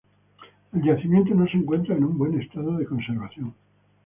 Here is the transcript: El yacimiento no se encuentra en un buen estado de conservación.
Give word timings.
El 0.73 0.81
yacimiento 0.83 1.35
no 1.35 1.45
se 1.45 1.57
encuentra 1.57 1.95
en 1.95 2.03
un 2.05 2.17
buen 2.17 2.41
estado 2.41 2.75
de 2.75 2.87
conservación. 2.87 3.53